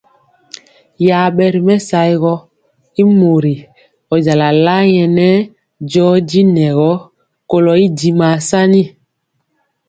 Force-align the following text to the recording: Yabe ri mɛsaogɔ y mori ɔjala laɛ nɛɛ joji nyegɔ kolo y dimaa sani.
Yabe 1.07 1.43
ri 1.53 1.59
mɛsaogɔ 1.67 2.33
y 3.01 3.03
mori 3.19 3.55
ɔjala 4.13 4.47
laɛ 4.65 4.83
nɛɛ 5.15 5.37
joji 5.91 6.41
nyegɔ 6.55 6.91
kolo 7.49 7.71
y 7.85 7.87
dimaa 7.97 8.37
sani. 8.49 8.83